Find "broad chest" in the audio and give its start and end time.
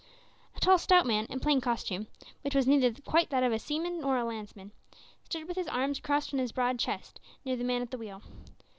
6.51-7.19